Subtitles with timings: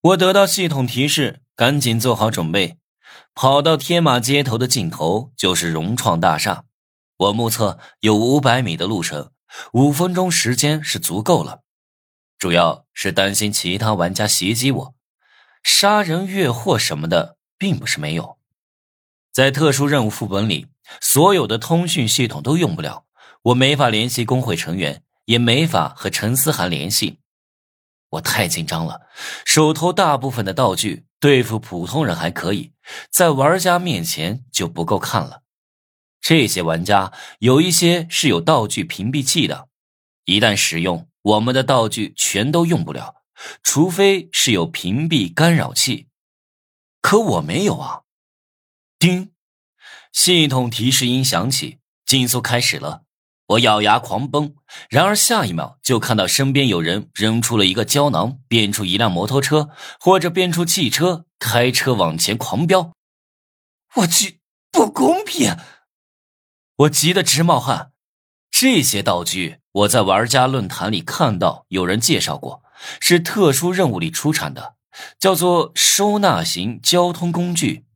[0.00, 2.78] 我得到系统提示，赶紧做好准备，
[3.34, 6.64] 跑到天马街头的尽头就是融创大厦。
[7.16, 9.32] 我目测有五百米的路程，
[9.72, 11.62] 五分钟时间是足够了。
[12.38, 14.94] 主要是担心其他玩家袭击我，
[15.64, 18.38] 杀人越货什么的，并不是没有。
[19.32, 20.68] 在特殊任务副本里，
[21.00, 23.06] 所有的通讯系统都用不了，
[23.42, 27.18] 我没法联系工会成员，也没法和陈思涵联系。
[28.10, 29.02] 我太紧张了，
[29.44, 32.72] 手头大部分的道具对付普通人还可以，
[33.10, 35.42] 在玩家面前就不够看了。
[36.20, 39.68] 这些玩家有一些是有道具屏蔽器的，
[40.24, 43.22] 一旦使用，我们的道具全都用不了，
[43.62, 46.08] 除非是有屏蔽干扰器。
[47.00, 48.02] 可我没有啊！
[48.98, 49.32] 叮，
[50.12, 53.04] 系统提示音响起，竞速开始了。
[53.48, 54.54] 我咬牙狂奔，
[54.90, 62.92] 然而下一秒就看到身边有人扔出了一个胶囊，变出一辆摩托车，或者变出汽车，开车往前狂飙。
[63.96, 64.40] 我去，
[64.70, 65.56] 不公平！
[66.76, 67.92] 我急得直冒汗。
[68.50, 72.62] 这些道具我在玩家论坛里看到有人介绍过，
[73.00, 74.74] 是特殊任务里出产的，
[75.18, 77.86] 叫做收纳型交通工具。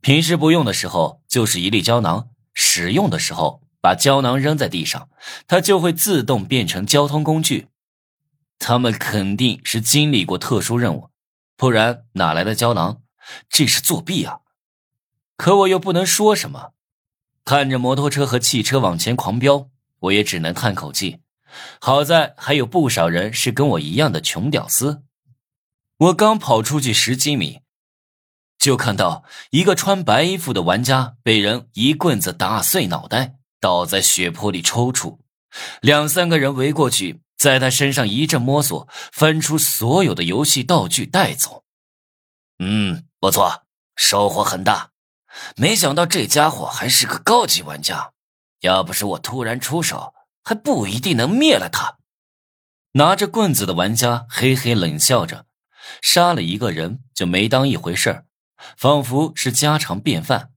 [0.00, 5.08] 平时不用的时候就是一粒胶囊，使用的时候把胶囊扔在地上，
[5.46, 7.68] 它就会自动变成交通工具。
[8.58, 11.10] 他们肯定是经历过特殊任务，
[11.56, 13.02] 不然哪来的胶囊？
[13.48, 14.40] 这是作弊啊！
[15.36, 16.72] 可我又不能说什么。
[17.44, 19.70] 看着摩托车和汽车往前狂飙，
[20.00, 21.20] 我也只能叹口气。
[21.80, 25.02] 好在还有不少人是跟我一样的穷屌丝。
[25.96, 27.60] 我刚跑出去十几米，
[28.58, 35.18] 就看到一个穿白衣服的玩家被人一棍子打碎脑袋，倒在血泊里抽搐。
[35.80, 41.64] 两三个人围过去，在他身上一阵摸索，翻出所有的游戏道具带走。
[42.58, 43.62] 嗯，不错，
[43.96, 44.90] 收获很大。
[45.56, 48.12] 没想到这家伙还是个高级玩家，
[48.60, 51.98] 要不是我突然出手，还不一定能灭了他。
[52.92, 55.46] 拿着棍子的玩家嘿嘿冷笑着，
[56.02, 58.24] 杀了一个人就没当一回事儿，
[58.76, 60.50] 仿佛是家常便饭。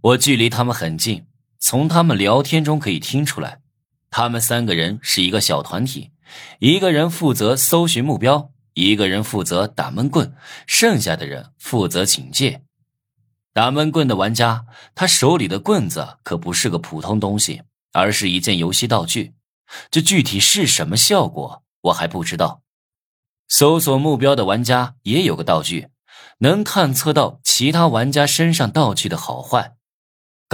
[0.00, 1.26] 我距离他们很近，
[1.66, 3.62] 从他们聊天中可以听出来，
[4.10, 6.10] 他们三个人是一个小团体，
[6.58, 10.36] 一个人负责搜寻目标，一个人负责打闷棍，
[10.66, 12.62] 剩下的人负责警戒。
[13.54, 17.62] 打闷棍的玩家，他手里的棍子可不是个普通东西，
[17.94, 19.32] 而是一件游戏道具。
[19.90, 22.60] 这具体是什么效果，我还不知道。
[23.48, 25.88] 搜索目标的玩家也有个道具，
[26.40, 29.76] 能探测到其他玩家身上道具的好坏。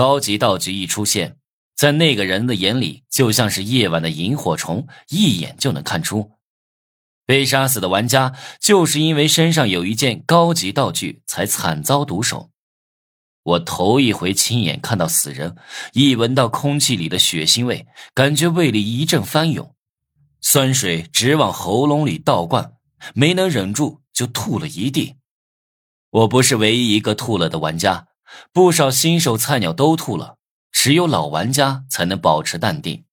[0.00, 1.36] 高级道具一出现，
[1.76, 6.30] 在那个人的眼里就像是夜晚的萤火虫，一眼就能看出。
[7.26, 12.48] 被杀死的玩家就是因为身上有一件高级道具，才惨遭毒手。
[13.42, 15.54] 我头一回亲眼看到死人，
[15.92, 19.74] 一闻到空气里的血腥味，感觉胃里一阵翻涌，
[20.40, 22.72] 酸水直往喉咙里倒灌，
[23.12, 25.16] 没能忍住就吐了一地。
[26.08, 28.06] 我不是唯一一个吐了的玩家，
[28.52, 30.36] 不少新手菜鸟都吐了，
[30.72, 33.04] 只有老玩家才能保持淡定。